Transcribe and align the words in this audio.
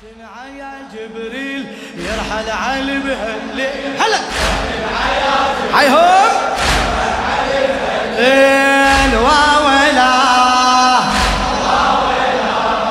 تنعيا 0.00 0.72
جبريل 0.94 1.64
يرحل 1.96 2.50
علي 2.50 2.98
بهالليل 2.98 4.00
هلا. 4.00 4.18
هايهم 5.74 6.30
ليل 8.18 9.98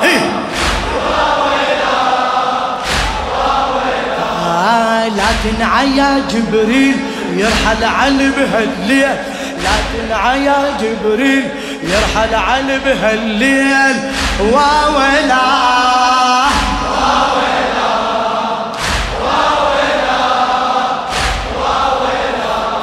إيه. 0.02 0.20
آه، 4.46 5.08
لا 5.08 5.24
تنعيا 5.44 6.22
جبريل 6.30 6.96
يرحل 7.36 7.84
علي 7.84 8.30
بهالليل 8.30 9.16
لا 9.62 9.76
تنعيا 9.94 10.76
جبريل 10.80 11.48
يرحل 11.82 12.34
علي 12.34 12.78
بهالليل 12.78 13.96
واويلا 14.40 15.40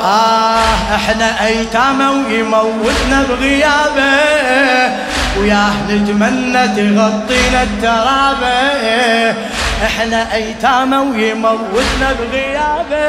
آه 0.08 0.96
إحنا 0.96 1.46
ايتامه 1.46 2.12
ويموتنا 2.12 3.24
بغيابه 3.30 4.18
وياه 5.40 5.74
نتمنى 5.90 6.68
تغطينا 6.68 7.64
الترابه. 7.64 8.58
إحنا 9.86 10.34
ايتامه 10.34 11.02
ويموتنا 11.02 12.10
بغيابه 12.20 13.08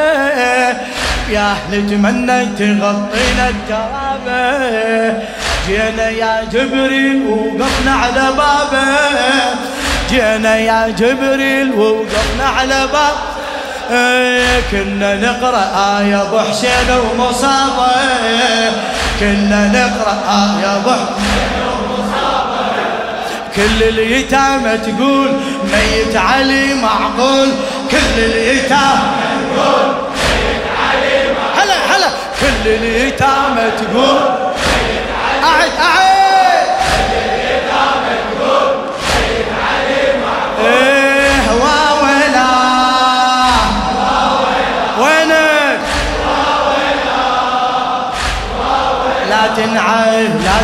ياه 1.30 1.56
نتمنى 1.72 2.46
تغطينا 2.46 3.44
الترابه. 3.48 5.22
جينا 5.68 6.08
يا 6.08 6.44
جبريل 6.52 7.22
ووقفنا 7.26 7.92
على 7.92 8.32
بابه 8.36 8.84
جينا 10.10 10.56
يا 10.56 10.88
جبريل 10.98 11.72
ووقفنا 11.72 12.46
على 12.58 12.88
بابه 12.92 13.38
كنا 14.70 15.14
نقرأ 15.14 15.98
آية 16.00 16.22
أبو 16.22 16.38
حسين 16.38 16.90
ومصابة. 16.90 17.90
كنا 19.20 19.60
نقرأ 19.68 20.16
آية 20.28 20.76
أبو 20.76 20.90
حسين 20.90 21.48
كل 23.56 23.82
اليتامى 23.82 24.78
تقول 24.78 25.40
ميت 25.72 26.16
علي 26.16 26.74
معقول. 26.74 27.48
كل 27.90 28.18
اليتامى 28.18 29.10
تقول 29.56 29.94
ميت 30.12 30.66
علي 30.80 31.32
معقول. 31.32 31.62
هلا 31.62 31.96
هلا. 31.96 32.08
كل 32.40 32.68
اليتامى 32.70 33.70
تقول 33.78 34.20
ميت 34.20 35.08
علي 35.24 35.44
أعد 35.44 35.70
أعد 35.80 36.07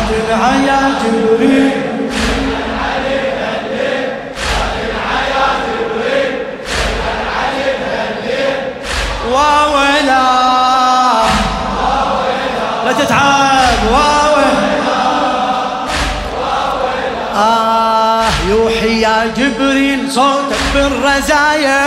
تنعى 0.09 0.65
يا 0.67 0.79
جبريل 1.03 1.71
واويلا 9.31 10.25
لا 12.85 12.91
تتعب. 12.93 13.79
واويلا 13.91 14.75
آه 17.35 18.23
يوحي 18.49 19.01
يا 19.01 19.31
جبريل 19.37 20.11
صوتك 20.11 20.57
بالرزايا. 20.73 21.85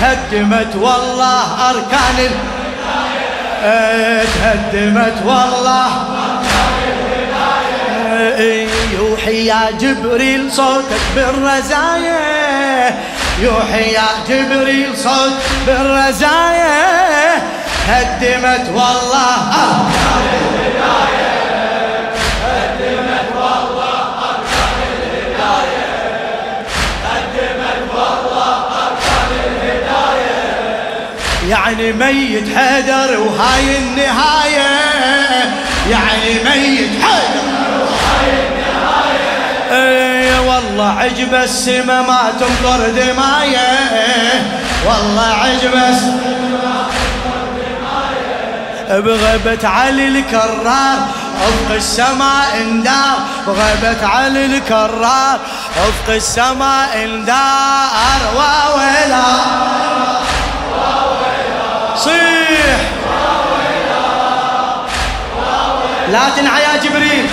هدمت 0.00 0.76
والله 0.76 1.70
أركان 1.70 2.30
تهدمت 4.34 5.22
والله 5.26 6.15
يوحي 9.26 9.46
يا 9.46 9.70
جبريل 9.80 10.52
صوتك 10.52 11.00
بالرزايا. 11.16 12.94
يوحي 13.40 13.92
يا 13.92 14.08
جبريل 14.28 14.96
صوت 14.96 15.32
بالرزايا. 15.66 17.42
هدمت 17.88 18.68
والله. 18.68 19.86
يعني 31.48 31.92
ميت 31.92 32.56
حيدر 32.56 33.20
وهاي 33.20 33.78
النهاية. 33.78 34.70
يعني 35.90 36.34
ميت 36.44 36.90
حيدر. 37.02 37.55
اي 39.70 40.38
والله 40.38 40.90
عجب 40.98 41.34
السما 41.34 42.02
ما 42.02 42.32
تمطر 42.40 42.90
دماية. 42.90 43.68
والله 44.86 45.22
عجب 45.22 45.74
السما 45.74 46.86
بغيبة 48.88 49.68
علي 49.68 50.08
الكرار 50.08 50.98
أفق 51.36 51.74
السماء 51.74 52.56
اندار 52.60 53.18
بغيبة 53.46 54.06
علي 54.06 54.46
الكرار 54.46 55.38
أفق 55.76 56.14
السماء 56.14 57.04
اندار 57.04 58.20
وويلا 58.36 59.24
صيح. 61.96 62.76
لا 66.12 66.30
تنعى 66.36 66.62
يا 66.62 66.76
جبريل. 66.82 67.26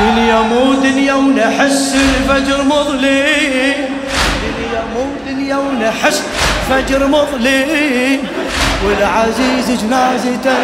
دنيا 0.00 0.42
مو 0.42 0.74
دنيا 0.74 1.14
ونحس 1.14 1.94
الفجر 1.94 2.62
مظلم. 2.62 3.74
دنيا 5.26 5.56
ونحس 5.56 6.22
فجر 6.68 7.06
مظلم. 7.06 8.18
والعزيز 8.84 9.80
جنازته 9.80 10.56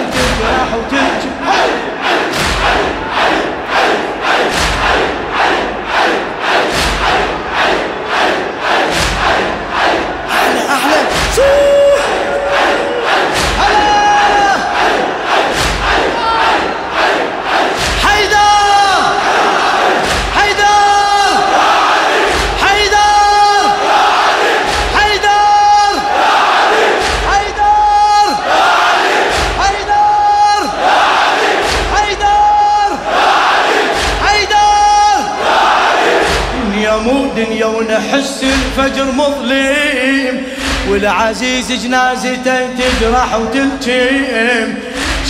وتجرح 36.97 37.30
دنيا 37.36 37.66
ونحس 37.66 38.44
الفجر 38.44 39.04
مظلم. 39.04 40.42
والعزيز 40.89 41.72
جنازته 41.72 42.66
تجرح 42.66 43.34
وتلتم 43.34 44.74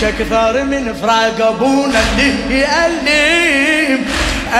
شكثر 0.00 0.64
من 0.64 0.94
فراق 1.03 1.47
أبونا 1.49 2.00
اللي 2.19 2.61
يألم. 2.61 4.05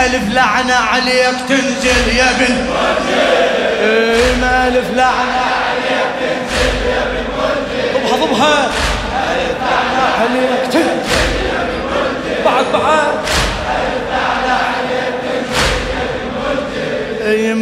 ألف 0.04 0.34
لعنة 0.34 0.75
عليك 0.75 1.34
تنزل 1.49 2.16
يا 2.16 2.31
ابن 2.31 2.54
ألف 4.43 4.90
لعنة 4.96 5.43
عليك 5.66 6.08
تنزل 6.20 6.75
يا 6.88 7.02
ابن 7.02 7.25
ضبها 7.94 8.26
ضبها 8.26 8.70
ألف 9.32 9.56
لعنة 9.60 10.02
عليك 10.20 10.72
تنزل 10.72 11.28
يا 11.46 11.60
ابن 11.62 12.44
بعد 12.44 12.64
بعد. 12.72 13.12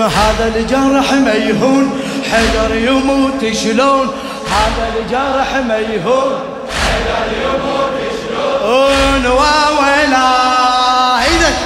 هذا 0.02 0.52
الجرح 0.56 1.12
ميهون 1.12 2.00
حيدر 2.30 2.74
يموت 2.74 3.52
شلون؟ 3.52 4.10
هذا 4.50 4.92
الجرح 4.98 5.54
ميهون 5.54 6.38
حيدر 6.70 7.26
يموت 7.42 7.96
شلون؟ 8.20 9.26
واويلا 9.26 10.28
إيدك 11.22 11.58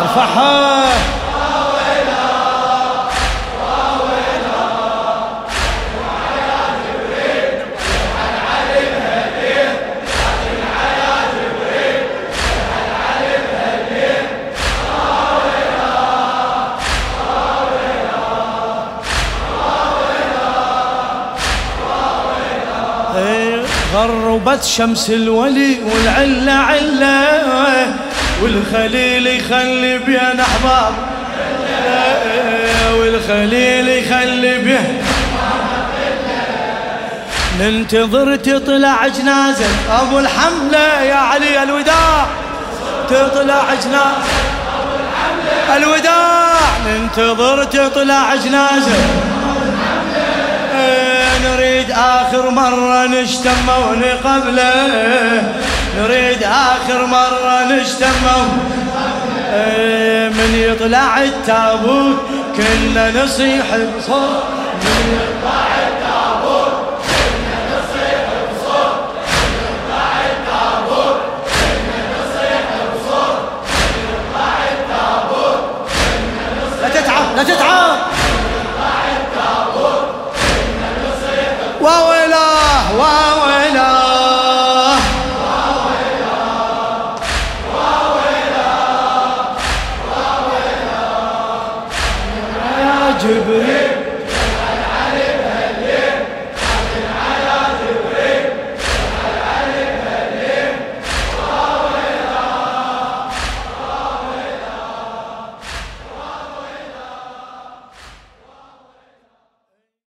أرفعها. 0.00 0.97
غربت 23.98 24.64
شمس 24.64 25.10
الولي 25.10 25.78
والعلة 25.84 26.52
علة 26.52 27.42
والخليل 28.42 29.26
يخلي 29.26 29.98
بين 29.98 30.40
أحباب 30.40 30.94
والخليل 32.98 33.88
يخلي 33.88 34.58
بين 34.58 35.02
ننتظر 37.60 38.36
تطلع 38.36 39.06
جنازة. 39.06 39.66
أبو 39.90 40.18
الحملة 40.18 41.02
يا 41.02 41.14
علي 41.14 41.62
الوداع. 41.62 42.26
تطلع 43.10 43.64
جنازة. 43.84 44.22
الوداع. 45.76 46.58
ننتظر 46.86 47.64
تطلع 47.64 48.34
جنازة. 48.34 49.37
نريد 51.88 51.98
آخر 51.98 52.50
مرة 52.50 53.06
نشتم 53.06 53.68
ونقبله 53.68 55.42
نريد 55.98 56.42
آخر 56.42 57.06
مرة 57.06 57.64
نشتم 57.64 58.08
من 60.36 60.54
يطلع 60.54 61.22
التابوت 61.22 62.16
كنا 62.56 63.24
نصيح 63.24 63.64
بصوت 63.76 64.44
من 64.82 65.14
يطلع 65.14 65.87